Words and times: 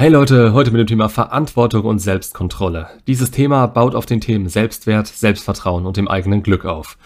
Hey 0.00 0.10
Leute, 0.10 0.52
heute 0.52 0.70
mit 0.70 0.78
dem 0.78 0.86
Thema 0.86 1.08
Verantwortung 1.08 1.82
und 1.82 1.98
Selbstkontrolle. 1.98 2.86
Dieses 3.08 3.32
Thema 3.32 3.66
baut 3.66 3.96
auf 3.96 4.06
den 4.06 4.20
Themen 4.20 4.48
Selbstwert, 4.48 5.08
Selbstvertrauen 5.08 5.86
und 5.86 5.96
dem 5.96 6.06
eigenen 6.06 6.44
Glück 6.44 6.66
auf. 6.66 6.96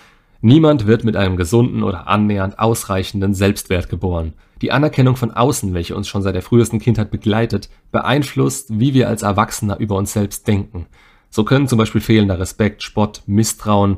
Niemand 0.42 0.86
wird 0.86 1.02
mit 1.02 1.16
einem 1.16 1.38
gesunden 1.38 1.84
oder 1.84 2.06
annähernd 2.06 2.58
ausreichenden 2.58 3.32
Selbstwert 3.32 3.88
geboren. 3.88 4.34
Die 4.60 4.72
Anerkennung 4.72 5.16
von 5.16 5.30
außen, 5.30 5.72
welche 5.72 5.96
uns 5.96 6.06
schon 6.06 6.20
seit 6.20 6.34
der 6.34 6.42
frühesten 6.42 6.80
Kindheit 6.80 7.10
begleitet, 7.10 7.70
beeinflusst, 7.92 8.78
wie 8.78 8.92
wir 8.92 9.08
als 9.08 9.22
Erwachsener 9.22 9.78
über 9.80 9.96
uns 9.96 10.12
selbst 10.12 10.46
denken. 10.46 10.84
So 11.30 11.44
können 11.44 11.68
zum 11.68 11.78
Beispiel 11.78 12.02
fehlender 12.02 12.38
Respekt, 12.38 12.82
Spott, 12.82 13.22
Misstrauen, 13.24 13.96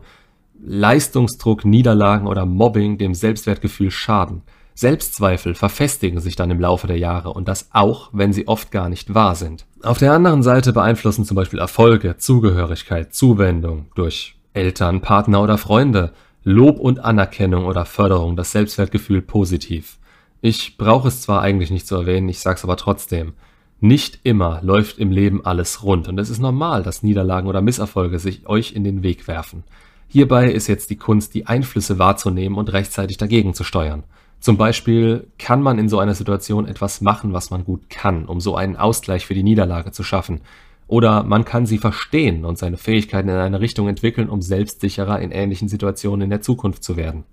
Leistungsdruck, 0.64 1.64
Niederlagen 1.64 2.28
oder 2.28 2.46
Mobbing 2.46 2.96
dem 2.98 3.14
Selbstwertgefühl 3.14 3.90
schaden. 3.90 4.42
Selbstzweifel 4.74 5.54
verfestigen 5.54 6.20
sich 6.20 6.34
dann 6.34 6.50
im 6.50 6.60
Laufe 6.60 6.88
der 6.88 6.98
Jahre 6.98 7.32
und 7.32 7.46
das 7.46 7.68
auch, 7.72 8.10
wenn 8.12 8.32
sie 8.32 8.48
oft 8.48 8.72
gar 8.72 8.88
nicht 8.88 9.14
wahr 9.14 9.36
sind. 9.36 9.66
Auf 9.82 9.98
der 9.98 10.12
anderen 10.12 10.42
Seite 10.42 10.72
beeinflussen 10.72 11.24
zum 11.24 11.36
Beispiel 11.36 11.60
Erfolge, 11.60 12.16
Zugehörigkeit, 12.16 13.14
Zuwendung 13.14 13.86
durch 13.94 14.36
Eltern, 14.52 15.00
Partner 15.00 15.42
oder 15.42 15.58
Freunde, 15.58 16.12
Lob 16.42 16.78
und 16.78 16.98
Anerkennung 16.98 17.66
oder 17.66 17.84
Förderung 17.84 18.36
das 18.36 18.52
Selbstwertgefühl 18.52 19.22
positiv. 19.22 19.98
Ich 20.40 20.76
brauche 20.76 21.08
es 21.08 21.22
zwar 21.22 21.40
eigentlich 21.40 21.70
nicht 21.70 21.86
zu 21.86 21.94
erwähnen, 21.94 22.28
ich 22.28 22.40
sag's 22.40 22.64
aber 22.64 22.76
trotzdem. 22.76 23.34
Nicht 23.80 24.20
immer 24.24 24.60
läuft 24.62 24.98
im 24.98 25.10
Leben 25.10 25.44
alles 25.44 25.82
rund 25.82 26.08
und 26.08 26.18
es 26.18 26.30
ist 26.30 26.40
normal, 26.40 26.82
dass 26.82 27.02
Niederlagen 27.02 27.48
oder 27.48 27.62
Misserfolge 27.62 28.18
sich 28.18 28.46
euch 28.46 28.72
in 28.72 28.82
den 28.82 29.02
Weg 29.02 29.28
werfen. 29.28 29.62
Hierbei 30.08 30.50
ist 30.50 30.66
jetzt 30.66 30.90
die 30.90 30.96
Kunst, 30.96 31.34
die 31.34 31.46
Einflüsse 31.46 31.98
wahrzunehmen 31.98 32.58
und 32.58 32.72
rechtzeitig 32.72 33.16
dagegen 33.16 33.54
zu 33.54 33.64
steuern. 33.64 34.04
Zum 34.44 34.58
Beispiel 34.58 35.28
kann 35.38 35.62
man 35.62 35.78
in 35.78 35.88
so 35.88 35.98
einer 35.98 36.12
Situation 36.12 36.68
etwas 36.68 37.00
machen, 37.00 37.32
was 37.32 37.48
man 37.48 37.64
gut 37.64 37.88
kann, 37.88 38.26
um 38.26 38.42
so 38.42 38.56
einen 38.56 38.76
Ausgleich 38.76 39.24
für 39.24 39.32
die 39.32 39.42
Niederlage 39.42 39.90
zu 39.90 40.02
schaffen. 40.02 40.42
Oder 40.86 41.22
man 41.22 41.46
kann 41.46 41.64
sie 41.64 41.78
verstehen 41.78 42.44
und 42.44 42.58
seine 42.58 42.76
Fähigkeiten 42.76 43.30
in 43.30 43.36
eine 43.36 43.60
Richtung 43.60 43.88
entwickeln, 43.88 44.28
um 44.28 44.42
selbstsicherer 44.42 45.18
in 45.18 45.30
ähnlichen 45.30 45.68
Situationen 45.68 46.24
in 46.24 46.28
der 46.28 46.42
Zukunft 46.42 46.84
zu 46.84 46.98
werden. 46.98 47.24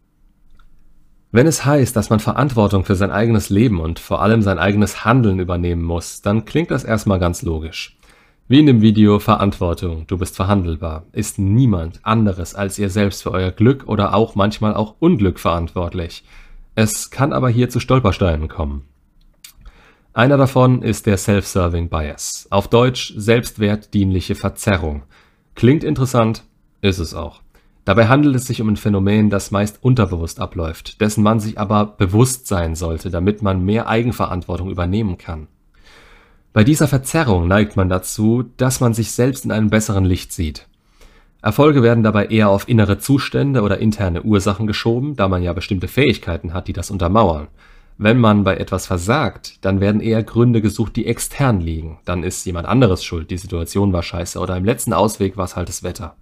Wenn 1.34 1.48
es 1.48 1.66
heißt, 1.66 1.94
dass 1.98 2.10
man 2.10 2.22
Verantwortung 2.22 2.86
für 2.86 2.96
sein 2.96 3.12
eigenes 3.12 3.50
Leben 3.50 3.82
und 3.82 4.00
vor 4.00 4.22
allem 4.22 4.42
sein 4.42 4.58
eigenes 4.58 5.04
Handeln 5.04 5.42
übernehmen 5.42 5.84
muss, 5.84 6.22
dann 6.22 6.46
klingt 6.46 6.72
das 6.72 6.86
erstmal 6.86 7.20
ganz 7.20 7.42
logisch. 7.42 7.98
Wie 8.48 8.60
in 8.60 8.68
dem 8.68 8.80
Video 8.80 9.20
Verantwortung, 9.20 10.08
du 10.08 10.18
bist 10.18 10.38
verhandelbar, 10.38 11.04
ist 11.12 11.40
niemand 11.40 12.00
anderes 12.04 12.56
als 12.56 12.80
ihr 12.80 12.90
selbst 12.90 13.22
für 13.24 13.32
euer 13.32 13.52
Glück 13.52 13.84
oder 13.90 14.16
auch 14.16 14.36
manchmal 14.36 14.76
auch 14.76 14.96
Unglück 15.00 15.40
verantwortlich. 15.40 16.24
Es 16.76 17.10
kann 17.10 17.34
aber 17.34 17.50
hier 17.50 17.70
zu 17.70 17.80
Stolpersteinen 17.80 18.48
kommen. 18.48 18.86
Einer 20.14 20.38
davon 20.38 20.82
ist 20.82 21.06
der 21.06 21.18
Self-Serving 21.18 21.90
Bias, 21.90 22.48
auf 22.50 22.68
Deutsch 22.70 23.14
selbstwertdienliche 23.16 24.36
Verzerrung. 24.36 25.04
Klingt 25.56 25.84
interessant, 25.84 26.44
ist 26.82 27.00
es 27.00 27.14
auch. 27.14 27.42
Dabei 27.84 28.08
handelt 28.08 28.36
es 28.36 28.46
sich 28.46 28.62
um 28.62 28.70
ein 28.70 28.78
Phänomen, 28.78 29.30
das 29.30 29.52
meist 29.52 29.84
unterbewusst 29.84 30.40
abläuft, 30.40 31.02
dessen 31.02 31.24
man 31.24 31.40
sich 31.40 31.58
aber 31.60 31.86
bewusst 31.86 32.48
sein 32.48 32.76
sollte, 32.76 33.10
damit 33.10 33.42
man 33.42 33.66
mehr 33.66 33.88
Eigenverantwortung 33.88 34.70
übernehmen 34.70 35.18
kann. 35.18 35.48
Bei 36.54 36.64
dieser 36.64 36.88
Verzerrung 36.88 37.48
neigt 37.48 37.78
man 37.78 37.90
dazu, 37.90 38.44
dass 38.58 38.82
man 38.82 38.94
sich 38.94 39.12
selbst 39.12 39.46
in 39.46 39.52
einem 39.52 39.70
besseren 39.70 40.06
Licht 40.06 40.32
sieht. 40.34 40.68
Erfolge 41.42 41.82
werden 41.82 42.04
dabei 42.04 42.28
eher 42.28 42.50
auf 42.50 42.70
innere 42.70 43.00
Zustände 43.00 43.64
oder 43.64 43.80
interne 43.80 44.22
Ursachen 44.22 44.68
geschoben, 44.68 45.16
da 45.16 45.28
man 45.28 45.42
ja 45.42 45.54
bestimmte 45.54 45.88
Fähigkeiten 45.88 46.54
hat, 46.54 46.68
die 46.68 46.74
das 46.74 46.92
untermauern. 46.92 47.48
Wenn 47.98 48.20
man 48.20 48.44
bei 48.44 48.58
etwas 48.58 48.88
versagt, 48.88 49.64
dann 49.64 49.80
werden 49.80 50.02
eher 50.02 50.24
Gründe 50.24 50.62
gesucht, 50.62 50.96
die 50.96 51.06
extern 51.06 51.62
liegen. 51.62 52.00
Dann 52.06 52.24
ist 52.24 52.46
jemand 52.46 52.68
anderes 52.68 53.04
schuld, 53.04 53.32
die 53.32 53.38
Situation 53.38 53.94
war 53.94 54.04
scheiße 54.04 54.40
oder 54.40 54.56
im 54.58 54.66
letzten 54.66 54.94
Ausweg 54.94 55.38
war 55.38 55.46
es 55.46 55.56
halt 55.56 55.70
das 55.70 55.84
Wetter. 55.84 56.16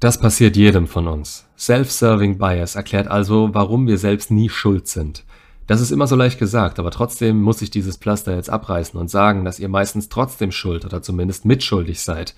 Das 0.00 0.18
passiert 0.18 0.56
jedem 0.56 0.86
von 0.86 1.08
uns. 1.08 1.46
Self-Serving 1.58 2.38
Bias 2.38 2.76
erklärt 2.76 3.08
also, 3.08 3.50
warum 3.52 3.86
wir 3.86 3.96
selbst 3.96 4.30
nie 4.30 4.50
schuld 4.50 4.88
sind. 4.88 5.24
Das 5.66 5.80
ist 5.80 5.90
immer 5.90 6.06
so 6.06 6.14
leicht 6.14 6.38
gesagt, 6.38 6.78
aber 6.78 6.90
trotzdem 6.90 7.40
muss 7.40 7.62
ich 7.62 7.70
dieses 7.70 7.96
Pflaster 7.96 8.36
jetzt 8.36 8.50
abreißen 8.50 9.00
und 9.00 9.10
sagen, 9.10 9.44
dass 9.44 9.58
ihr 9.58 9.68
meistens 9.68 10.08
trotzdem 10.08 10.52
schuld 10.52 10.84
oder 10.84 11.02
zumindest 11.02 11.44
mitschuldig 11.44 12.02
seid. 12.02 12.34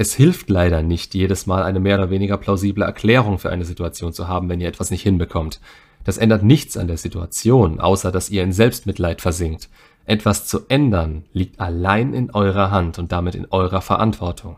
Es 0.00 0.14
hilft 0.14 0.48
leider 0.48 0.82
nicht, 0.82 1.12
jedes 1.12 1.46
Mal 1.46 1.62
eine 1.62 1.78
mehr 1.78 1.98
oder 1.98 2.08
weniger 2.08 2.38
plausible 2.38 2.86
Erklärung 2.86 3.38
für 3.38 3.50
eine 3.50 3.66
Situation 3.66 4.14
zu 4.14 4.28
haben, 4.28 4.48
wenn 4.48 4.58
ihr 4.58 4.66
etwas 4.66 4.90
nicht 4.90 5.02
hinbekommt. 5.02 5.60
Das 6.04 6.16
ändert 6.16 6.42
nichts 6.42 6.78
an 6.78 6.86
der 6.86 6.96
Situation, 6.96 7.80
außer 7.80 8.10
dass 8.10 8.30
ihr 8.30 8.42
in 8.42 8.54
Selbstmitleid 8.54 9.20
versinkt. 9.20 9.68
Etwas 10.06 10.46
zu 10.46 10.60
ändern 10.70 11.26
liegt 11.34 11.60
allein 11.60 12.14
in 12.14 12.30
eurer 12.30 12.70
Hand 12.70 12.98
und 12.98 13.12
damit 13.12 13.34
in 13.34 13.44
eurer 13.50 13.82
Verantwortung. 13.82 14.56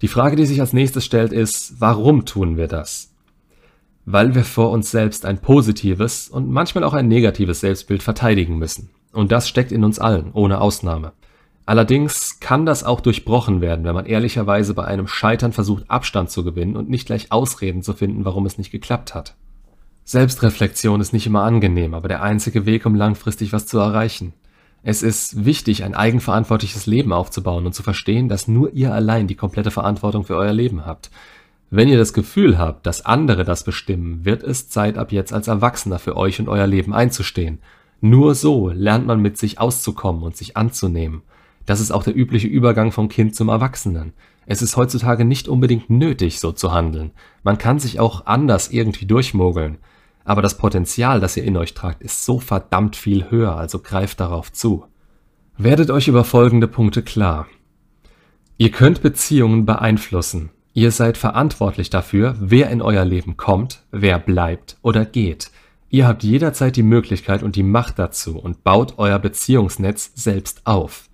Die 0.00 0.08
Frage, 0.08 0.36
die 0.36 0.46
sich 0.46 0.62
als 0.62 0.72
nächstes 0.72 1.04
stellt, 1.04 1.34
ist, 1.34 1.74
warum 1.78 2.24
tun 2.24 2.56
wir 2.56 2.66
das? 2.66 3.12
Weil 4.06 4.34
wir 4.34 4.46
vor 4.46 4.70
uns 4.70 4.90
selbst 4.90 5.26
ein 5.26 5.42
positives 5.42 6.30
und 6.30 6.48
manchmal 6.48 6.84
auch 6.84 6.94
ein 6.94 7.08
negatives 7.08 7.60
Selbstbild 7.60 8.02
verteidigen 8.02 8.56
müssen. 8.56 8.88
Und 9.12 9.32
das 9.32 9.50
steckt 9.50 9.70
in 9.70 9.84
uns 9.84 9.98
allen, 9.98 10.30
ohne 10.32 10.62
Ausnahme. 10.62 11.12
Allerdings 11.70 12.40
kann 12.40 12.66
das 12.66 12.82
auch 12.82 13.00
durchbrochen 13.00 13.60
werden, 13.60 13.84
wenn 13.84 13.94
man 13.94 14.04
ehrlicherweise 14.04 14.74
bei 14.74 14.86
einem 14.86 15.06
Scheitern 15.06 15.52
versucht, 15.52 15.88
Abstand 15.88 16.28
zu 16.28 16.42
gewinnen 16.42 16.74
und 16.74 16.90
nicht 16.90 17.06
gleich 17.06 17.30
Ausreden 17.30 17.84
zu 17.84 17.92
finden, 17.92 18.24
warum 18.24 18.44
es 18.44 18.58
nicht 18.58 18.72
geklappt 18.72 19.14
hat. 19.14 19.36
Selbstreflexion 20.02 21.00
ist 21.00 21.12
nicht 21.12 21.28
immer 21.28 21.44
angenehm, 21.44 21.94
aber 21.94 22.08
der 22.08 22.24
einzige 22.24 22.66
Weg, 22.66 22.86
um 22.86 22.96
langfristig 22.96 23.52
was 23.52 23.68
zu 23.68 23.78
erreichen. 23.78 24.32
Es 24.82 25.04
ist 25.04 25.44
wichtig, 25.44 25.84
ein 25.84 25.94
eigenverantwortliches 25.94 26.86
Leben 26.86 27.12
aufzubauen 27.12 27.64
und 27.66 27.72
zu 27.72 27.84
verstehen, 27.84 28.28
dass 28.28 28.48
nur 28.48 28.72
ihr 28.72 28.92
allein 28.92 29.28
die 29.28 29.36
komplette 29.36 29.70
Verantwortung 29.70 30.24
für 30.24 30.34
euer 30.34 30.52
Leben 30.52 30.84
habt. 30.84 31.12
Wenn 31.70 31.86
ihr 31.86 31.98
das 31.98 32.12
Gefühl 32.12 32.58
habt, 32.58 32.84
dass 32.84 33.06
andere 33.06 33.44
das 33.44 33.62
bestimmen, 33.62 34.24
wird 34.24 34.42
es 34.42 34.68
Zeit 34.68 34.98
ab 34.98 35.12
jetzt 35.12 35.32
als 35.32 35.46
Erwachsener 35.46 36.00
für 36.00 36.16
euch 36.16 36.40
und 36.40 36.48
euer 36.48 36.66
Leben 36.66 36.92
einzustehen. 36.92 37.60
Nur 38.00 38.34
so 38.34 38.70
lernt 38.70 39.06
man 39.06 39.22
mit 39.22 39.38
sich 39.38 39.60
auszukommen 39.60 40.24
und 40.24 40.36
sich 40.36 40.56
anzunehmen. 40.56 41.22
Das 41.66 41.80
ist 41.80 41.90
auch 41.90 42.02
der 42.02 42.16
übliche 42.16 42.48
Übergang 42.48 42.92
vom 42.92 43.08
Kind 43.08 43.34
zum 43.34 43.48
Erwachsenen. 43.48 44.12
Es 44.46 44.62
ist 44.62 44.76
heutzutage 44.76 45.24
nicht 45.24 45.48
unbedingt 45.48 45.90
nötig, 45.90 46.40
so 46.40 46.52
zu 46.52 46.72
handeln. 46.72 47.12
Man 47.42 47.58
kann 47.58 47.78
sich 47.78 48.00
auch 48.00 48.26
anders 48.26 48.70
irgendwie 48.70 49.06
durchmogeln. 49.06 49.78
Aber 50.24 50.42
das 50.42 50.58
Potenzial, 50.58 51.20
das 51.20 51.36
ihr 51.36 51.44
in 51.44 51.56
euch 51.56 51.74
tragt, 51.74 52.02
ist 52.02 52.24
so 52.24 52.38
verdammt 52.40 52.96
viel 52.96 53.30
höher, 53.30 53.56
also 53.56 53.80
greift 53.80 54.20
darauf 54.20 54.52
zu. 54.52 54.84
Werdet 55.56 55.90
euch 55.90 56.08
über 56.08 56.24
folgende 56.24 56.68
Punkte 56.68 57.02
klar. 57.02 57.46
Ihr 58.56 58.70
könnt 58.70 59.02
Beziehungen 59.02 59.66
beeinflussen. 59.66 60.50
Ihr 60.72 60.92
seid 60.92 61.18
verantwortlich 61.18 61.90
dafür, 61.90 62.36
wer 62.38 62.70
in 62.70 62.80
euer 62.80 63.04
Leben 63.04 63.36
kommt, 63.36 63.82
wer 63.90 64.18
bleibt 64.18 64.78
oder 64.82 65.04
geht. 65.04 65.50
Ihr 65.88 66.06
habt 66.06 66.22
jederzeit 66.22 66.76
die 66.76 66.84
Möglichkeit 66.84 67.42
und 67.42 67.56
die 67.56 67.64
Macht 67.64 67.98
dazu 67.98 68.38
und 68.38 68.62
baut 68.62 68.94
euer 68.96 69.18
Beziehungsnetz 69.18 70.12
selbst 70.14 70.66
auf. 70.66 71.09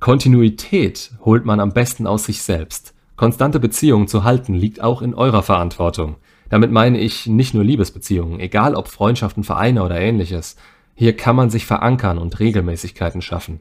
Kontinuität 0.00 1.10
holt 1.24 1.44
man 1.44 1.58
am 1.58 1.72
besten 1.72 2.06
aus 2.06 2.24
sich 2.24 2.42
selbst. 2.42 2.94
Konstante 3.16 3.58
Beziehungen 3.58 4.06
zu 4.06 4.22
halten 4.22 4.54
liegt 4.54 4.80
auch 4.80 5.02
in 5.02 5.12
eurer 5.12 5.42
Verantwortung. 5.42 6.16
Damit 6.50 6.70
meine 6.70 7.00
ich 7.00 7.26
nicht 7.26 7.52
nur 7.52 7.64
Liebesbeziehungen, 7.64 8.38
egal 8.38 8.74
ob 8.76 8.88
Freundschaften, 8.88 9.42
Vereine 9.42 9.82
oder 9.82 10.00
ähnliches. 10.00 10.56
Hier 10.94 11.16
kann 11.16 11.34
man 11.34 11.50
sich 11.50 11.66
verankern 11.66 12.18
und 12.18 12.38
Regelmäßigkeiten 12.38 13.22
schaffen. 13.22 13.60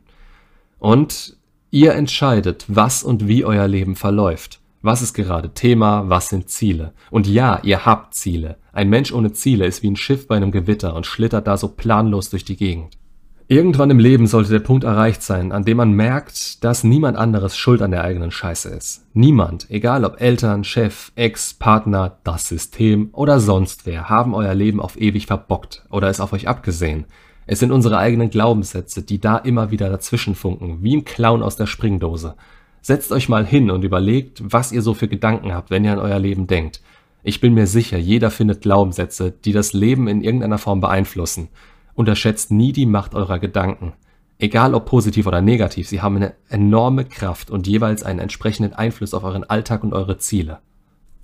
Und 0.79 1.37
ihr 1.71 1.93
entscheidet, 1.93 2.65
was 2.67 3.03
und 3.03 3.27
wie 3.27 3.43
euer 3.43 3.67
Leben 3.67 3.95
verläuft. 3.95 4.59
Was 4.83 5.01
ist 5.01 5.15
gerade 5.15 5.53
Thema, 5.53 6.07
was 6.07 6.29
sind 6.29 6.49
Ziele? 6.49 6.93
Und 7.09 7.27
ja, 7.27 7.59
ihr 7.63 7.85
habt 7.85 8.13
Ziele. 8.13 8.57
Ein 8.71 8.89
Mensch 8.89 9.11
ohne 9.11 9.33
Ziele 9.33 9.65
ist 9.65 9.81
wie 9.81 9.89
ein 9.89 9.95
Schiff 9.95 10.27
bei 10.27 10.37
einem 10.37 10.51
Gewitter 10.51 10.93
und 10.95 11.07
schlittert 11.07 11.47
da 11.47 11.57
so 11.57 11.67
planlos 11.67 12.29
durch 12.29 12.45
die 12.45 12.55
Gegend. 12.55 12.96
Irgendwann 13.49 13.89
im 13.89 13.99
Leben 13.99 14.27
sollte 14.27 14.49
der 14.49 14.59
Punkt 14.59 14.83
erreicht 14.83 15.23
sein, 15.23 15.53
an 15.53 15.63
dem 15.63 15.77
man 15.77 15.93
merkt, 15.93 16.65
dass 16.65 16.83
niemand 16.83 17.15
anderes 17.17 17.55
schuld 17.55 17.81
an 17.81 17.91
der 17.91 18.03
eigenen 18.03 18.29
Scheiße 18.29 18.67
ist. 18.67 19.05
Niemand, 19.13 19.71
egal 19.71 20.03
ob 20.03 20.19
Eltern, 20.19 20.65
Chef, 20.65 21.13
Ex, 21.15 21.53
Partner, 21.53 22.17
das 22.25 22.49
System 22.49 23.07
oder 23.13 23.39
sonst 23.39 23.85
wer, 23.85 24.09
haben 24.09 24.35
euer 24.35 24.53
Leben 24.53 24.81
auf 24.81 24.99
ewig 24.99 25.27
verbockt 25.27 25.85
oder 25.89 26.09
es 26.09 26.19
auf 26.19 26.33
euch 26.33 26.49
abgesehen. 26.49 27.05
Es 27.45 27.59
sind 27.59 27.71
unsere 27.71 27.97
eigenen 27.99 28.29
Glaubenssätze, 28.29 29.01
die 29.01 29.21
da 29.21 29.37
immer 29.37 29.71
wieder 29.71 29.89
dazwischenfunken, 29.89 30.83
wie 30.83 30.97
ein 30.97 31.05
Clown 31.05 31.41
aus 31.41 31.55
der 31.55 31.67
Springdose. 31.67 32.35
Setzt 32.81 33.13
euch 33.13 33.29
mal 33.29 33.45
hin 33.45 33.71
und 33.71 33.85
überlegt, 33.85 34.43
was 34.43 34.73
ihr 34.73 34.81
so 34.81 34.93
für 34.93 35.07
Gedanken 35.07 35.53
habt, 35.53 35.69
wenn 35.69 35.85
ihr 35.85 35.93
an 35.93 35.99
euer 35.99 36.19
Leben 36.19 36.47
denkt. 36.47 36.81
Ich 37.23 37.39
bin 37.39 37.53
mir 37.53 37.67
sicher, 37.67 37.97
jeder 37.97 38.29
findet 38.29 38.61
Glaubenssätze, 38.61 39.31
die 39.31 39.53
das 39.53 39.71
Leben 39.71 40.09
in 40.09 40.21
irgendeiner 40.21 40.57
Form 40.57 40.81
beeinflussen. 40.81 41.47
Unterschätzt 41.97 42.51
nie 42.51 42.73
die 42.73 42.85
Macht 42.85 43.15
eurer 43.15 43.39
Gedanken. 43.39 43.93
Egal 44.37 44.75
ob 44.75 44.85
positiv 44.85 45.25
oder 45.25 45.41
negativ, 45.41 45.87
sie 45.87 45.99
haben 45.99 46.17
eine 46.17 46.35
enorme 46.47 47.05
Kraft 47.05 47.49
und 47.49 47.65
jeweils 47.65 48.03
einen 48.03 48.19
entsprechenden 48.19 48.73
Einfluss 48.73 49.15
auf 49.15 49.23
euren 49.23 49.43
Alltag 49.43 49.83
und 49.83 49.93
eure 49.93 50.19
Ziele. 50.19 50.59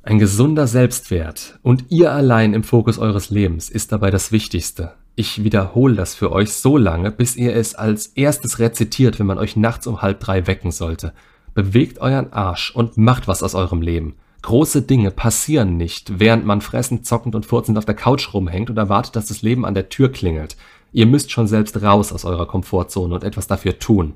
Ein 0.02 0.18
gesunder 0.18 0.66
Selbstwert 0.66 1.60
und 1.62 1.92
ihr 1.92 2.12
allein 2.12 2.56
im 2.56 2.64
Fokus 2.64 2.98
eures 2.98 3.30
Lebens 3.30 3.70
ist 3.70 3.92
dabei 3.92 4.10
das 4.10 4.32
Wichtigste. 4.32 4.94
Ich 5.14 5.44
wiederhole 5.44 5.94
das 5.94 6.16
für 6.16 6.32
euch 6.32 6.52
so 6.52 6.76
lange, 6.76 7.12
bis 7.12 7.36
ihr 7.36 7.56
es 7.56 7.76
als 7.76 8.08
erstes 8.08 8.58
rezitiert, 8.58 9.20
wenn 9.20 9.28
man 9.28 9.38
euch 9.38 9.56
nachts 9.56 9.86
um 9.86 10.02
halb 10.02 10.22
drei 10.22 10.48
wecken 10.48 10.72
sollte. 10.72 11.14
Bewegt 11.54 12.00
euren 12.00 12.34
Arsch 12.34 12.72
und 12.76 12.98
macht 12.98 13.28
was 13.28 13.44
aus 13.44 13.54
eurem 13.54 13.84
Leben. 13.84 14.16
Große 14.44 14.82
Dinge 14.82 15.10
passieren 15.10 15.78
nicht, 15.78 16.20
während 16.20 16.46
man 16.46 16.60
fressend, 16.60 17.06
zockend 17.06 17.34
und 17.34 17.46
furzend 17.46 17.78
auf 17.78 17.86
der 17.86 17.96
Couch 17.96 18.34
rumhängt 18.34 18.70
und 18.70 18.78
erwartet, 18.78 19.16
dass 19.16 19.28
das 19.28 19.42
Leben 19.42 19.66
an 19.66 19.74
der 19.74 19.88
Tür 19.88 20.12
klingelt. 20.12 20.58
Ihr 20.92 21.06
müsst 21.06 21.32
schon 21.32 21.48
selbst 21.48 21.82
raus 21.82 22.12
aus 22.12 22.26
eurer 22.26 22.46
Komfortzone 22.46 23.16
und 23.16 23.24
etwas 23.24 23.48
dafür 23.48 23.80
tun. 23.80 24.16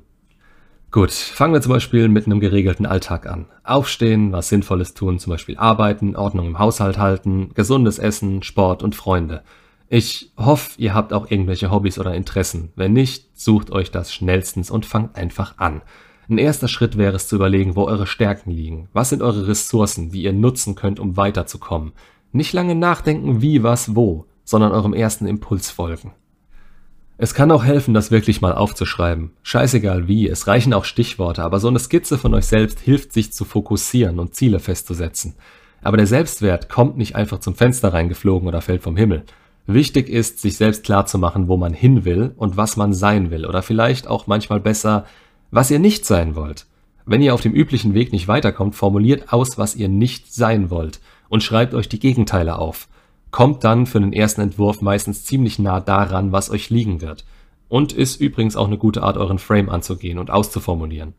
Gut, 0.90 1.12
fangen 1.12 1.54
wir 1.54 1.62
zum 1.62 1.72
Beispiel 1.72 2.08
mit 2.08 2.26
einem 2.26 2.40
geregelten 2.40 2.84
Alltag 2.84 3.26
an. 3.26 3.46
Aufstehen, 3.64 4.30
was 4.32 4.50
Sinnvolles 4.50 4.92
tun, 4.92 5.18
zum 5.18 5.30
Beispiel 5.30 5.56
arbeiten, 5.56 6.14
Ordnung 6.14 6.46
im 6.46 6.58
Haushalt 6.58 6.98
halten, 6.98 7.52
gesundes 7.54 7.98
Essen, 7.98 8.42
Sport 8.42 8.82
und 8.82 8.94
Freunde. 8.94 9.42
Ich 9.88 10.32
hoffe, 10.36 10.72
ihr 10.76 10.92
habt 10.92 11.14
auch 11.14 11.30
irgendwelche 11.30 11.70
Hobbys 11.70 11.98
oder 11.98 12.14
Interessen. 12.14 12.70
Wenn 12.76 12.92
nicht, 12.92 13.26
sucht 13.32 13.70
euch 13.70 13.90
das 13.90 14.12
schnellstens 14.12 14.70
und 14.70 14.84
fangt 14.84 15.16
einfach 15.16 15.56
an. 15.56 15.80
Ein 16.30 16.38
erster 16.38 16.68
Schritt 16.68 16.98
wäre 16.98 17.16
es 17.16 17.26
zu 17.26 17.36
überlegen, 17.36 17.74
wo 17.74 17.84
eure 17.84 18.06
Stärken 18.06 18.50
liegen. 18.50 18.88
Was 18.92 19.08
sind 19.08 19.22
eure 19.22 19.48
Ressourcen, 19.48 20.10
die 20.10 20.22
ihr 20.22 20.34
nutzen 20.34 20.74
könnt, 20.74 21.00
um 21.00 21.16
weiterzukommen? 21.16 21.92
Nicht 22.32 22.52
lange 22.52 22.74
nachdenken, 22.74 23.40
wie, 23.40 23.62
was, 23.62 23.96
wo, 23.96 24.26
sondern 24.44 24.72
eurem 24.72 24.92
ersten 24.92 25.26
Impuls 25.26 25.70
folgen. 25.70 26.12
Es 27.16 27.32
kann 27.32 27.50
auch 27.50 27.64
helfen, 27.64 27.94
das 27.94 28.10
wirklich 28.10 28.42
mal 28.42 28.52
aufzuschreiben. 28.52 29.32
Scheißegal 29.42 30.06
wie, 30.06 30.28
es 30.28 30.46
reichen 30.46 30.74
auch 30.74 30.84
Stichworte, 30.84 31.42
aber 31.42 31.60
so 31.60 31.68
eine 31.68 31.78
Skizze 31.78 32.18
von 32.18 32.34
euch 32.34 32.46
selbst 32.46 32.78
hilft, 32.78 33.12
sich 33.12 33.32
zu 33.32 33.46
fokussieren 33.46 34.18
und 34.18 34.34
Ziele 34.34 34.60
festzusetzen. 34.60 35.34
Aber 35.82 35.96
der 35.96 36.06
Selbstwert 36.06 36.68
kommt 36.68 36.98
nicht 36.98 37.16
einfach 37.16 37.40
zum 37.40 37.54
Fenster 37.54 37.94
reingeflogen 37.94 38.46
oder 38.46 38.60
fällt 38.60 38.82
vom 38.82 38.96
Himmel. 38.96 39.24
Wichtig 39.66 40.08
ist, 40.08 40.40
sich 40.40 40.56
selbst 40.56 40.84
klar 40.84 41.06
zu 41.06 41.18
machen, 41.18 41.48
wo 41.48 41.56
man 41.56 41.72
hin 41.72 42.04
will 42.04 42.32
und 42.36 42.56
was 42.56 42.76
man 42.76 42.92
sein 42.92 43.30
will 43.30 43.46
oder 43.46 43.62
vielleicht 43.62 44.06
auch 44.06 44.26
manchmal 44.26 44.60
besser, 44.60 45.04
was 45.50 45.70
ihr 45.70 45.78
nicht 45.78 46.04
sein 46.04 46.34
wollt. 46.34 46.66
Wenn 47.06 47.22
ihr 47.22 47.32
auf 47.32 47.40
dem 47.40 47.54
üblichen 47.54 47.94
Weg 47.94 48.12
nicht 48.12 48.28
weiterkommt, 48.28 48.74
formuliert 48.74 49.32
aus, 49.32 49.56
was 49.56 49.74
ihr 49.76 49.88
nicht 49.88 50.34
sein 50.34 50.70
wollt 50.70 51.00
und 51.28 51.42
schreibt 51.42 51.74
euch 51.74 51.88
die 51.88 52.00
Gegenteile 52.00 52.58
auf. 52.58 52.88
Kommt 53.30 53.64
dann 53.64 53.86
für 53.86 54.00
den 54.00 54.12
ersten 54.12 54.40
Entwurf 54.40 54.82
meistens 54.82 55.24
ziemlich 55.24 55.58
nah 55.58 55.80
daran, 55.80 56.32
was 56.32 56.50
euch 56.50 56.70
liegen 56.70 57.00
wird. 57.00 57.24
Und 57.68 57.92
ist 57.92 58.20
übrigens 58.20 58.56
auch 58.56 58.66
eine 58.66 58.78
gute 58.78 59.02
Art, 59.02 59.16
euren 59.16 59.38
Frame 59.38 59.68
anzugehen 59.68 60.18
und 60.18 60.30
auszuformulieren. 60.30 61.14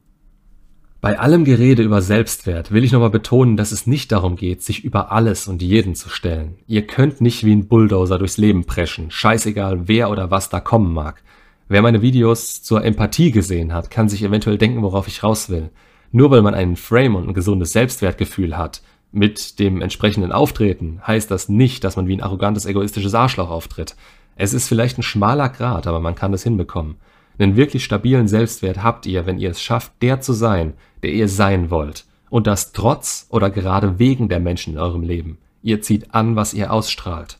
Bei 1.02 1.18
allem 1.18 1.46
Gerede 1.46 1.81
über 1.81 2.02
Selbstwert 2.02 2.72
will 2.72 2.84
ich 2.84 2.92
nochmal 2.92 3.10
betonen, 3.10 3.56
dass 3.56 3.72
es 3.72 3.88
nicht 3.88 4.12
darum 4.12 4.36
geht, 4.36 4.62
sich 4.64 4.84
über 4.84 5.12
alles 5.14 5.48
und 5.48 5.62
jeden 5.62 5.96
zu 5.96 6.10
stellen. 6.10 6.56
Ihr 6.68 6.86
könnt 6.88 7.22
nicht 7.22 7.46
wie 7.46 7.54
ein 7.54 7.68
Bulldozer 7.68 8.18
durchs 8.18 8.38
Leben 8.38 8.66
preschen, 8.66 9.10
scheißegal 9.10 9.88
wer 9.88 10.10
oder 10.10 10.30
was 10.30 10.50
da 10.50 10.60
kommen 10.60 10.92
mag. 10.92 11.24
Wer 11.71 11.83
meine 11.83 12.01
Videos 12.01 12.63
zur 12.63 12.83
Empathie 12.83 13.30
gesehen 13.30 13.74
hat, 13.74 13.92
kann 13.92 14.10
sich 14.10 14.24
eventuell 14.24 14.57
denken, 14.57 14.81
worauf 14.81 15.07
ich 15.07 15.21
raus 15.21 15.50
will. 15.50 15.69
Nur 16.12 16.31
weil 16.31 16.42
man 16.42 16.56
einen 16.56 16.75
Frame 16.75 17.16
und 17.16 17.27
ein 17.27 17.33
gesundes 17.36 17.74
Selbstwertgefühl 17.74 18.57
hat, 18.57 18.81
mit 19.12 19.60
dem 19.60 19.80
entsprechenden 19.80 20.31
Auftreten, 20.31 21.00
heißt 21.06 21.30
das 21.30 21.48
nicht, 21.48 21.83
dass 21.83 21.95
man 21.95 22.07
wie 22.07 22.16
ein 22.16 22.24
arrogantes, 22.24 22.66
egoistisches 22.66 23.13
Arschloch 23.13 23.51
auftritt. 23.51 23.95
Es 24.36 24.56
ist 24.56 24.68
vielleicht 24.68 24.98
ein 24.98 25.04
schmaler 25.04 25.50
Grad, 25.50 25.86
aber 25.86 26.00
man 26.00 26.16
kann 26.16 26.31
das 26.31 26.42
hinbekommen. 26.42 26.95
Einen 27.38 27.56
wirklich 27.56 27.83
stabilen 27.83 28.27
Selbstwert 28.27 28.81
habt 28.81 29.06
ihr, 29.06 29.27
wenn 29.27 29.38
ihr 29.38 29.51
es 29.51 29.62
schafft, 29.62 29.92
der 30.01 30.21
zu 30.21 30.33
sein, 30.33 30.74
der 31.04 31.12
ihr 31.12 31.27
sein 31.27 31.69
wollt. 31.69 32.06
Und 32.31 32.48
das 32.48 32.71
trotz 32.71 33.27
oder 33.30 33.51
gerade 33.51 34.00
wegen 34.00 34.27
der 34.27 34.39
Menschen 34.39 34.74
in 34.74 34.80
eurem 34.80 35.04
Leben. 35.04 35.38
Ihr 35.62 35.83
zieht 35.83 36.16
an, 36.16 36.36
was 36.36 36.56
ihr 36.56 36.74
ausstrahlt. 36.74 37.38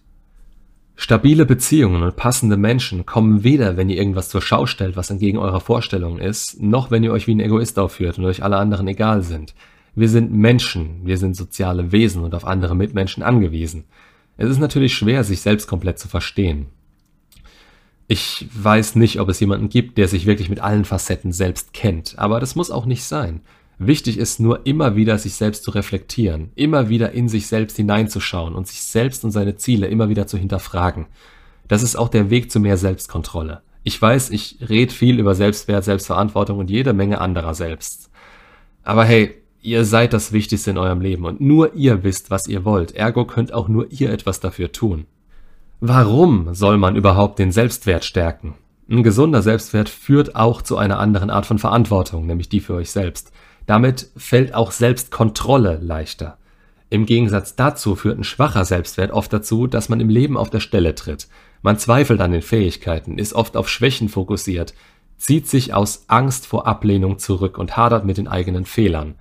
Stabile 1.02 1.46
Beziehungen 1.46 2.04
und 2.04 2.18
passende 2.18 2.58
Menschen 2.58 3.06
kommen 3.06 3.46
weder, 3.46 3.78
wenn 3.78 3.90
ihr 3.90 3.96
irgendwas 3.96 4.28
zur 4.28 4.42
Schau 4.42 4.66
stellt, 4.66 4.98
was 4.98 5.10
entgegen 5.10 5.38
eurer 5.38 5.62
Vorstellungen 5.62 6.20
ist, 6.20 6.62
noch 6.62 6.92
wenn 6.92 7.06
ihr 7.06 7.14
euch 7.14 7.26
wie 7.26 7.34
ein 7.34 7.40
Egoist 7.40 7.80
aufführt 7.80 8.18
und 8.18 8.26
euch 8.26 8.44
alle 8.44 8.58
anderen 8.58 8.86
egal 8.90 9.24
sind. 9.24 9.56
Wir 9.96 10.10
sind 10.10 10.34
Menschen, 10.34 11.00
wir 11.06 11.18
sind 11.18 11.38
soziale 11.38 11.94
Wesen 11.94 12.22
und 12.22 12.36
auf 12.36 12.44
andere 12.44 12.76
Mitmenschen 12.76 13.24
angewiesen. 13.24 13.86
Es 14.36 14.50
ist 14.50 14.60
natürlich 14.60 14.94
schwer, 14.94 15.24
sich 15.24 15.40
selbst 15.40 15.68
komplett 15.68 16.00
zu 16.00 16.10
verstehen. 16.10 16.66
Ich 18.10 18.50
weiß 18.54 18.98
nicht, 18.98 19.22
ob 19.22 19.30
es 19.30 19.40
jemanden 19.40 19.70
gibt, 19.70 19.98
der 19.98 20.10
sich 20.10 20.26
wirklich 20.26 20.50
mit 20.50 20.60
allen 20.60 20.84
Facetten 20.84 21.32
selbst 21.32 21.72
kennt, 21.72 22.20
aber 22.20 22.42
das 22.42 22.56
muss 22.56 22.72
auch 22.72 22.86
nicht 22.86 23.06
sein. 23.06 23.40
Wichtig 23.82 24.18
ist 24.18 24.42
nur 24.42 24.66
immer 24.66 24.98
wieder, 24.98 25.18
sich 25.18 25.36
selbst 25.36 25.64
zu 25.64 25.72
reflektieren, 25.72 26.52
immer 26.56 26.90
wieder 26.90 27.14
in 27.14 27.30
sich 27.30 27.48
selbst 27.48 27.78
hineinzuschauen 27.78 28.54
und 28.54 28.68
sich 28.68 28.82
selbst 28.82 29.24
und 29.24 29.32
seine 29.32 29.56
Ziele 29.56 29.88
immer 29.88 30.10
wieder 30.10 30.28
zu 30.28 30.38
hinterfragen. 30.38 31.06
Das 31.70 31.82
ist 31.82 31.96
auch 31.96 32.10
der 32.10 32.30
Weg 32.30 32.52
zu 32.52 32.60
mehr 32.60 32.76
Selbstkontrolle. 32.76 33.62
Ich 33.84 34.00
weiß, 34.02 34.32
ich 34.32 34.58
rede 34.68 34.94
viel 34.94 35.18
über 35.18 35.34
Selbstwert, 35.34 35.86
Selbstverantwortung 35.86 36.60
und 36.60 36.70
jede 36.70 36.92
Menge 36.92 37.22
anderer 37.22 37.54
selbst. 37.56 38.12
Aber 38.84 39.06
hey, 39.06 39.36
ihr 39.62 39.86
seid 39.86 40.12
das 40.12 40.34
Wichtigste 40.34 40.72
in 40.72 40.78
eurem 40.78 41.00
Leben 41.00 41.24
und 41.24 41.40
nur 41.40 41.74
ihr 41.74 42.04
wisst, 42.04 42.30
was 42.30 42.48
ihr 42.48 42.66
wollt. 42.66 42.96
Ergo 42.96 43.24
könnt 43.24 43.54
auch 43.54 43.70
nur 43.70 43.90
ihr 43.94 44.12
etwas 44.12 44.42
dafür 44.42 44.74
tun. 44.74 45.06
Warum 45.80 46.54
soll 46.54 46.78
man 46.78 46.98
überhaupt 46.98 47.40
den 47.40 47.54
Selbstwert 47.54 48.04
stärken? 48.04 48.56
Ein 48.90 49.04
gesunder 49.04 49.42
Selbstwert 49.42 49.88
führt 49.88 50.36
auch 50.36 50.62
zu 50.62 50.78
einer 50.78 51.00
anderen 51.00 51.30
Art 51.30 51.46
von 51.46 51.60
Verantwortung, 51.60 52.26
nämlich 52.26 52.50
die 52.50 52.60
für 52.60 52.74
euch 52.74 52.92
selbst. 52.92 53.32
Damit 53.70 54.08
fällt 54.18 54.56
auch 54.56 54.72
Selbstkontrolle 54.72 55.78
leichter. 55.80 56.40
Im 56.90 57.06
Gegensatz 57.06 57.56
dazu 57.56 57.96
führt 57.96 58.18
ein 58.18 58.24
schwacher 58.24 58.66
Selbstwert 58.66 59.12
oft 59.12 59.32
dazu, 59.32 59.68
dass 59.68 59.90
man 59.90 60.00
im 60.00 60.10
Leben 60.10 60.38
auf 60.38 60.50
der 60.50 60.60
Stelle 60.60 60.96
tritt. 60.96 61.28
Man 61.62 61.78
zweifelt 61.78 62.20
an 62.20 62.32
den 62.32 62.42
Fähigkeiten, 62.42 63.20
ist 63.20 63.34
oft 63.34 63.56
auf 63.56 63.70
Schwächen 63.70 64.10
fokussiert, 64.10 64.74
zieht 65.18 65.48
sich 65.48 65.72
aus 65.72 66.06
Angst 66.08 66.48
vor 66.48 66.66
Ablehnung 66.66 67.20
zurück 67.20 67.60
und 67.60 67.78
hadert 67.78 68.06
mit 68.06 68.18
den 68.18 68.28
eigenen 68.28 68.66
Fehlern. 68.66 69.14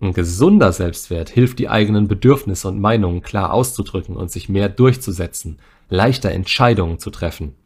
Ein 0.00 0.12
gesunder 0.12 0.70
Selbstwert 0.70 1.30
hilft, 1.30 1.58
die 1.58 1.68
eigenen 1.68 2.06
Bedürfnisse 2.06 2.68
und 2.68 2.80
Meinungen 2.80 3.22
klar 3.22 3.52
auszudrücken 3.52 4.16
und 4.16 4.30
sich 4.30 4.48
mehr 4.48 4.68
durchzusetzen, 4.68 5.58
leichter 5.88 6.30
Entscheidungen 6.30 7.00
zu 7.00 7.10
treffen. 7.10 7.56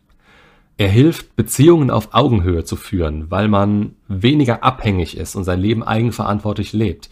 Er 0.78 0.88
hilft, 0.88 1.36
Beziehungen 1.36 1.90
auf 1.90 2.08
Augenhöhe 2.12 2.64
zu 2.64 2.76
führen, 2.76 3.30
weil 3.30 3.48
man 3.48 3.94
weniger 4.08 4.64
abhängig 4.64 5.16
ist 5.16 5.36
und 5.36 5.44
sein 5.44 5.60
Leben 5.60 5.82
eigenverantwortlich 5.82 6.72
lebt 6.72 7.10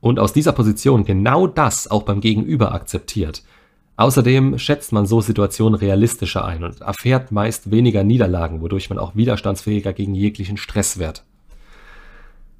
und 0.00 0.18
aus 0.18 0.32
dieser 0.32 0.52
Position 0.52 1.04
genau 1.04 1.46
das 1.46 1.90
auch 1.90 2.04
beim 2.04 2.20
Gegenüber 2.20 2.72
akzeptiert. 2.72 3.42
Außerdem 3.96 4.58
schätzt 4.58 4.92
man 4.92 5.04
so 5.04 5.20
Situationen 5.20 5.78
realistischer 5.78 6.44
ein 6.44 6.64
und 6.64 6.80
erfährt 6.80 7.32
meist 7.32 7.70
weniger 7.70 8.02
Niederlagen, 8.02 8.62
wodurch 8.62 8.88
man 8.88 8.98
auch 8.98 9.14
widerstandsfähiger 9.14 9.92
gegen 9.92 10.14
jeglichen 10.14 10.56
Stress 10.56 10.98
wird. 10.98 11.24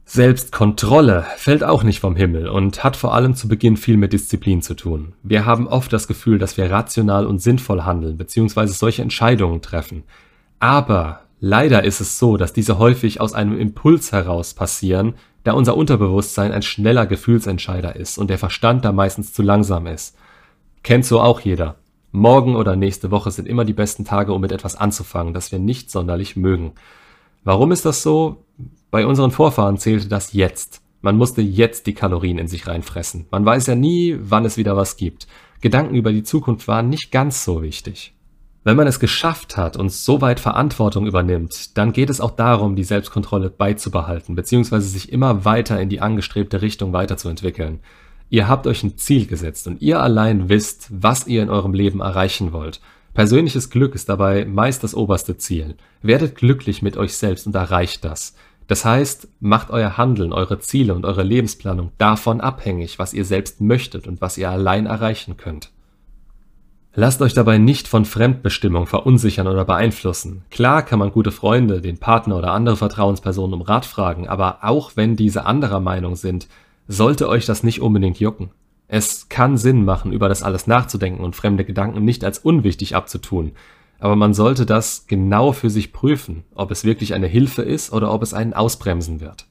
Selbstkontrolle 0.04 1.24
fällt 1.36 1.62
auch 1.62 1.84
nicht 1.84 2.00
vom 2.00 2.16
Himmel 2.16 2.48
und 2.48 2.82
hat 2.82 2.96
vor 2.96 3.14
allem 3.14 3.36
zu 3.36 3.48
Beginn 3.48 3.76
viel 3.76 3.96
mit 3.96 4.12
Disziplin 4.12 4.60
zu 4.60 4.74
tun. 4.74 5.12
Wir 5.22 5.46
haben 5.46 5.68
oft 5.68 5.92
das 5.92 6.08
Gefühl, 6.08 6.38
dass 6.38 6.56
wir 6.56 6.70
rational 6.70 7.26
und 7.26 7.40
sinnvoll 7.40 7.84
handeln 7.84 8.16
bzw. 8.16 8.66
solche 8.66 9.02
Entscheidungen 9.02 9.62
treffen, 9.62 10.02
aber 10.60 11.22
leider 11.40 11.82
ist 11.82 12.00
es 12.00 12.18
so, 12.18 12.36
dass 12.36 12.52
diese 12.52 12.78
häufig 12.78 13.20
aus 13.20 13.32
einem 13.32 13.58
Impuls 13.58 14.12
heraus 14.12 14.54
passieren, 14.54 15.14
da 15.42 15.52
unser 15.52 15.76
Unterbewusstsein 15.76 16.52
ein 16.52 16.62
schneller 16.62 17.06
Gefühlsentscheider 17.06 17.96
ist 17.96 18.18
und 18.18 18.30
der 18.30 18.38
Verstand 18.38 18.84
da 18.84 18.92
meistens 18.92 19.32
zu 19.32 19.42
langsam 19.42 19.86
ist. 19.86 20.16
Kennt 20.82 21.06
so 21.06 21.20
auch 21.20 21.40
jeder. 21.40 21.76
Morgen 22.12 22.56
oder 22.56 22.76
nächste 22.76 23.10
Woche 23.10 23.30
sind 23.30 23.48
immer 23.48 23.64
die 23.64 23.72
besten 23.72 24.04
Tage, 24.04 24.32
um 24.32 24.40
mit 24.40 24.52
etwas 24.52 24.76
anzufangen, 24.76 25.32
das 25.32 25.50
wir 25.50 25.58
nicht 25.58 25.90
sonderlich 25.90 26.36
mögen. 26.36 26.72
Warum 27.42 27.72
ist 27.72 27.86
das 27.86 28.02
so? 28.02 28.44
Bei 28.90 29.06
unseren 29.06 29.30
Vorfahren 29.30 29.78
zählte 29.78 30.08
das 30.08 30.32
jetzt. 30.32 30.82
Man 31.00 31.16
musste 31.16 31.40
jetzt 31.40 31.86
die 31.86 31.94
Kalorien 31.94 32.38
in 32.38 32.48
sich 32.48 32.66
reinfressen. 32.66 33.26
Man 33.30 33.46
weiß 33.46 33.66
ja 33.66 33.74
nie, 33.74 34.18
wann 34.20 34.44
es 34.44 34.58
wieder 34.58 34.76
was 34.76 34.96
gibt. 34.96 35.26
Gedanken 35.62 35.94
über 35.94 36.12
die 36.12 36.22
Zukunft 36.22 36.68
waren 36.68 36.90
nicht 36.90 37.10
ganz 37.12 37.44
so 37.44 37.62
wichtig. 37.62 38.12
Wenn 38.62 38.76
man 38.76 38.86
es 38.86 39.00
geschafft 39.00 39.56
hat 39.56 39.78
und 39.78 39.90
so 39.90 40.20
weit 40.20 40.38
Verantwortung 40.38 41.06
übernimmt, 41.06 41.78
dann 41.78 41.92
geht 41.92 42.10
es 42.10 42.20
auch 42.20 42.32
darum, 42.32 42.76
die 42.76 42.84
Selbstkontrolle 42.84 43.48
beizubehalten, 43.48 44.34
beziehungsweise 44.34 44.86
sich 44.86 45.10
immer 45.12 45.46
weiter 45.46 45.80
in 45.80 45.88
die 45.88 46.02
angestrebte 46.02 46.60
Richtung 46.60 46.92
weiterzuentwickeln. 46.92 47.80
Ihr 48.28 48.48
habt 48.48 48.66
euch 48.66 48.82
ein 48.82 48.98
Ziel 48.98 49.26
gesetzt 49.26 49.66
und 49.66 49.80
ihr 49.80 50.02
allein 50.02 50.50
wisst, 50.50 50.88
was 50.90 51.26
ihr 51.26 51.42
in 51.42 51.48
eurem 51.48 51.72
Leben 51.72 52.00
erreichen 52.00 52.52
wollt. 52.52 52.82
Persönliches 53.14 53.70
Glück 53.70 53.94
ist 53.94 54.10
dabei 54.10 54.44
meist 54.44 54.84
das 54.84 54.94
oberste 54.94 55.38
Ziel. 55.38 55.76
Werdet 56.02 56.36
glücklich 56.36 56.82
mit 56.82 56.98
euch 56.98 57.16
selbst 57.16 57.46
und 57.46 57.54
erreicht 57.54 58.04
das. 58.04 58.34
Das 58.66 58.84
heißt, 58.84 59.26
macht 59.40 59.70
euer 59.70 59.96
Handeln, 59.96 60.34
eure 60.34 60.60
Ziele 60.60 60.94
und 60.94 61.06
eure 61.06 61.22
Lebensplanung 61.22 61.92
davon 61.96 62.42
abhängig, 62.42 62.98
was 62.98 63.14
ihr 63.14 63.24
selbst 63.24 63.62
möchtet 63.62 64.06
und 64.06 64.20
was 64.20 64.36
ihr 64.36 64.50
allein 64.50 64.84
erreichen 64.84 65.38
könnt. 65.38 65.72
Lasst 66.92 67.22
euch 67.22 67.34
dabei 67.34 67.58
nicht 67.58 67.86
von 67.86 68.04
Fremdbestimmung 68.04 68.88
verunsichern 68.88 69.46
oder 69.46 69.64
beeinflussen. 69.64 70.42
Klar 70.50 70.82
kann 70.82 70.98
man 70.98 71.12
gute 71.12 71.30
Freunde, 71.30 71.80
den 71.80 71.98
Partner 71.98 72.36
oder 72.36 72.52
andere 72.52 72.76
Vertrauenspersonen 72.76 73.54
um 73.54 73.62
Rat 73.62 73.86
fragen, 73.86 74.26
aber 74.26 74.58
auch 74.62 74.92
wenn 74.96 75.14
diese 75.14 75.46
anderer 75.46 75.78
Meinung 75.78 76.16
sind, 76.16 76.48
sollte 76.88 77.28
euch 77.28 77.46
das 77.46 77.62
nicht 77.62 77.80
unbedingt 77.80 78.18
jucken. 78.18 78.50
Es 78.88 79.28
kann 79.28 79.56
Sinn 79.56 79.84
machen, 79.84 80.12
über 80.12 80.28
das 80.28 80.42
alles 80.42 80.66
nachzudenken 80.66 81.22
und 81.22 81.36
fremde 81.36 81.64
Gedanken 81.64 82.04
nicht 82.04 82.24
als 82.24 82.40
unwichtig 82.40 82.96
abzutun. 82.96 83.52
aber 84.00 84.16
man 84.16 84.34
sollte 84.34 84.66
das 84.66 85.06
genau 85.06 85.52
für 85.52 85.70
sich 85.70 85.92
prüfen, 85.92 86.44
ob 86.54 86.70
es 86.70 86.84
wirklich 86.84 87.14
eine 87.14 87.26
Hilfe 87.26 87.62
ist 87.62 87.92
oder 87.92 88.12
ob 88.12 88.22
es 88.22 88.34
einen 88.34 88.54
ausbremsen 88.54 89.20
wird. 89.20 89.46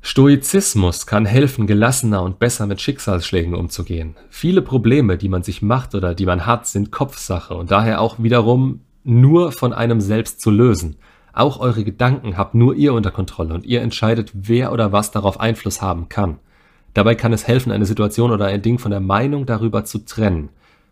Stoizismus 0.00 1.06
kann 1.06 1.26
helfen, 1.26 1.66
gelassener 1.66 2.22
und 2.22 2.38
besser 2.38 2.66
mit 2.66 2.80
Schicksalsschlägen 2.80 3.54
umzugehen. 3.54 4.16
Viele 4.30 4.62
Probleme, 4.62 5.18
die 5.18 5.28
man 5.28 5.42
sich 5.42 5.60
macht 5.60 5.94
oder 5.94 6.14
die 6.14 6.26
man 6.26 6.46
hat, 6.46 6.66
sind 6.66 6.92
Kopfsache 6.92 7.54
und 7.54 7.70
daher 7.70 8.00
auch 8.00 8.16
wiederum 8.18 8.80
nur 9.04 9.52
von 9.52 9.72
einem 9.72 10.00
selbst 10.00 10.40
zu 10.40 10.50
lösen. 10.50 10.96
Auch 11.32 11.60
eure 11.60 11.84
Gedanken 11.84 12.36
habt 12.36 12.54
nur 12.54 12.74
ihr 12.74 12.94
unter 12.94 13.10
Kontrolle 13.10 13.54
und 13.54 13.66
ihr 13.66 13.82
entscheidet, 13.82 14.30
wer 14.34 14.72
oder 14.72 14.92
was 14.92 15.10
darauf 15.10 15.40
Einfluss 15.40 15.82
haben 15.82 16.08
kann. 16.08 16.38
Dabei 16.94 17.14
kann 17.14 17.32
es 17.32 17.46
helfen, 17.46 17.70
eine 17.70 17.86
Situation 17.86 18.32
oder 18.32 18.46
ein 18.46 18.62
Ding 18.62 18.78
von 18.78 18.90
der 18.90 19.00
Meinung 19.00 19.46
darüber 19.46 19.84
zu 19.84 20.04
trennen. 20.04 20.48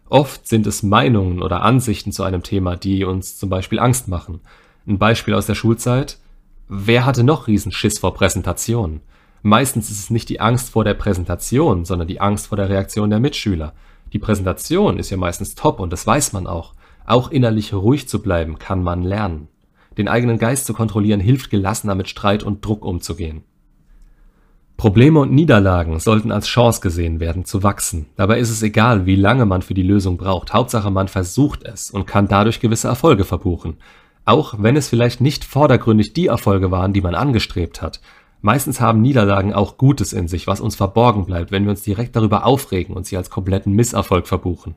Oft 0.08 0.46
sind 0.46 0.66
es 0.66 0.82
Meinungen 0.82 1.42
oder 1.42 1.62
Ansichten 1.62 2.12
zu 2.12 2.22
einem 2.22 2.42
Thema, 2.42 2.76
die 2.76 3.04
uns 3.04 3.38
zum 3.38 3.48
Beispiel 3.48 3.80
Angst 3.80 4.08
machen. 4.08 4.40
Ein 4.86 4.98
Beispiel 4.98 5.34
aus 5.34 5.46
der 5.46 5.56
Schulzeit. 5.56 6.18
Wer 6.68 7.06
hatte 7.06 7.22
noch 7.22 7.46
Riesenschiss 7.46 8.00
vor 8.00 8.14
Präsentationen? 8.14 9.00
Meistens 9.42 9.88
ist 9.88 10.00
es 10.00 10.10
nicht 10.10 10.28
die 10.28 10.40
Angst 10.40 10.70
vor 10.70 10.82
der 10.82 10.94
Präsentation, 10.94 11.84
sondern 11.84 12.08
die 12.08 12.20
Angst 12.20 12.48
vor 12.48 12.56
der 12.56 12.68
Reaktion 12.68 13.08
der 13.08 13.20
Mitschüler. 13.20 13.72
Die 14.12 14.18
Präsentation 14.18 14.98
ist 14.98 15.10
ja 15.10 15.16
meistens 15.16 15.54
top 15.54 15.78
und 15.78 15.92
das 15.92 16.04
weiß 16.04 16.32
man 16.32 16.48
auch. 16.48 16.74
Auch 17.04 17.30
innerlich 17.30 17.72
ruhig 17.72 18.08
zu 18.08 18.20
bleiben 18.20 18.58
kann 18.58 18.82
man 18.82 19.04
lernen. 19.04 19.46
Den 19.96 20.08
eigenen 20.08 20.38
Geist 20.38 20.66
zu 20.66 20.74
kontrollieren 20.74 21.20
hilft 21.20 21.50
gelassener 21.50 21.94
mit 21.94 22.08
Streit 22.08 22.42
und 22.42 22.64
Druck 22.64 22.84
umzugehen. 22.84 23.44
Probleme 24.76 25.20
und 25.20 25.32
Niederlagen 25.32 26.00
sollten 26.00 26.32
als 26.32 26.48
Chance 26.48 26.80
gesehen 26.80 27.20
werden, 27.20 27.44
zu 27.44 27.62
wachsen. 27.62 28.06
Dabei 28.16 28.40
ist 28.40 28.50
es 28.50 28.62
egal, 28.62 29.06
wie 29.06 29.16
lange 29.16 29.46
man 29.46 29.62
für 29.62 29.72
die 29.72 29.82
Lösung 29.82 30.18
braucht. 30.18 30.52
Hauptsache, 30.52 30.90
man 30.90 31.06
versucht 31.06 31.62
es 31.62 31.92
und 31.92 32.06
kann 32.06 32.26
dadurch 32.26 32.58
gewisse 32.58 32.88
Erfolge 32.88 33.24
verbuchen. 33.24 33.76
Auch 34.26 34.56
wenn 34.58 34.76
es 34.76 34.88
vielleicht 34.88 35.20
nicht 35.20 35.44
vordergründig 35.44 36.12
die 36.12 36.26
Erfolge 36.26 36.70
waren, 36.70 36.92
die 36.92 37.00
man 37.00 37.14
angestrebt 37.14 37.80
hat. 37.80 38.00
Meistens 38.42 38.80
haben 38.80 39.00
Niederlagen 39.00 39.54
auch 39.54 39.78
Gutes 39.78 40.12
in 40.12 40.28
sich, 40.28 40.46
was 40.46 40.60
uns 40.60 40.76
verborgen 40.76 41.24
bleibt, 41.24 41.52
wenn 41.52 41.62
wir 41.62 41.70
uns 41.70 41.82
direkt 41.82 42.16
darüber 42.16 42.44
aufregen 42.44 42.94
und 42.94 43.06
sie 43.06 43.16
als 43.16 43.30
kompletten 43.30 43.72
Misserfolg 43.72 44.26
verbuchen. 44.26 44.74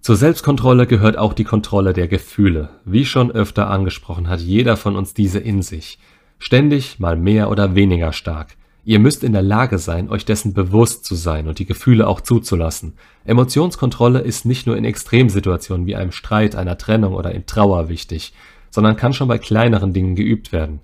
Zur 0.00 0.16
Selbstkontrolle 0.16 0.86
gehört 0.86 1.16
auch 1.16 1.32
die 1.32 1.44
Kontrolle 1.44 1.92
der 1.92 2.08
Gefühle. 2.08 2.70
Wie 2.84 3.04
schon 3.04 3.30
öfter 3.30 3.70
angesprochen, 3.70 4.28
hat 4.28 4.40
jeder 4.40 4.76
von 4.76 4.96
uns 4.96 5.14
diese 5.14 5.38
in 5.38 5.62
sich. 5.62 5.98
Ständig, 6.38 6.98
mal 6.98 7.16
mehr 7.16 7.50
oder 7.50 7.74
weniger 7.74 8.12
stark. 8.12 8.56
Ihr 8.86 8.98
müsst 8.98 9.24
in 9.24 9.32
der 9.32 9.42
Lage 9.42 9.78
sein, 9.78 10.10
euch 10.10 10.26
dessen 10.26 10.52
bewusst 10.52 11.06
zu 11.06 11.14
sein 11.14 11.48
und 11.48 11.58
die 11.58 11.64
Gefühle 11.64 12.06
auch 12.06 12.20
zuzulassen. 12.20 12.94
Emotionskontrolle 13.24 14.20
ist 14.20 14.44
nicht 14.44 14.66
nur 14.66 14.76
in 14.76 14.84
Extremsituationen 14.84 15.86
wie 15.86 15.96
einem 15.96 16.12
Streit, 16.12 16.54
einer 16.54 16.76
Trennung 16.76 17.14
oder 17.14 17.32
in 17.32 17.46
Trauer 17.46 17.88
wichtig, 17.88 18.34
sondern 18.70 18.96
kann 18.96 19.14
schon 19.14 19.28
bei 19.28 19.38
kleineren 19.38 19.94
Dingen 19.94 20.16
geübt 20.16 20.52
werden. 20.52 20.80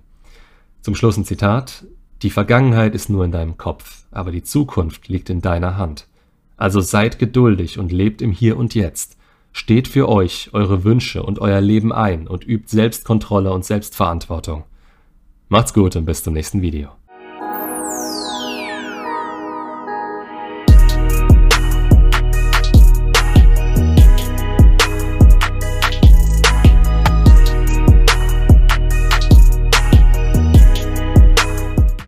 Zum 0.81 0.95
Schluss 0.95 1.19
ein 1.19 1.27
Zitat. 1.27 1.85
Die 2.23 2.31
Vergangenheit 2.31 2.95
ist 2.95 3.11
nur 3.11 3.25
in 3.25 3.33
deinem 3.33 3.59
Kopf, 3.59 4.05
aber 4.11 4.31
die 4.31 4.43
Zukunft 4.43 5.09
liegt 5.09 5.29
in 5.29 5.43
deiner 5.43 5.77
Hand. 5.77 6.07
Also 6.57 6.81
seid 6.81 7.19
geduldig 7.19 7.79
und 7.79 7.93
lebt 7.93 8.23
im 8.23 8.33
Hier 8.33 8.57
und 8.57 8.75
Jetzt. 8.75 9.19
Steht 9.53 9.89
für 9.89 10.09
euch, 10.09 10.51
eure 10.53 10.85
Wünsche 10.85 11.23
und 11.23 11.39
euer 11.39 11.61
Leben 11.61 11.93
ein 11.93 12.29
und 12.29 12.47
übt 12.47 12.69
Selbstkontrolle 12.69 13.53
und 13.53 13.65
Selbstverantwortung. 13.65 14.65
Macht's 15.49 15.75
gut 15.75 15.97
und 15.97 16.05
bis 16.05 16.23
zum 16.23 16.35
nächsten 16.35 16.63
Video. 16.63 17.00